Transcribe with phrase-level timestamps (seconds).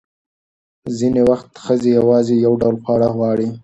[0.97, 3.49] ځینې وخت ښځې یوازې یو ډول خواړه غواړي.